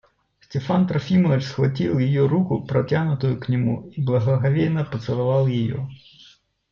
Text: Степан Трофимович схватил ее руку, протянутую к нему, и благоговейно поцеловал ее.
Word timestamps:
Степан 0.39 0.87
Трофимович 0.87 1.43
схватил 1.45 1.99
ее 1.99 2.25
руку, 2.25 2.65
протянутую 2.65 3.39
к 3.39 3.49
нему, 3.49 3.91
и 3.91 4.01
благоговейно 4.01 4.83
поцеловал 4.83 5.45
ее. 5.45 5.87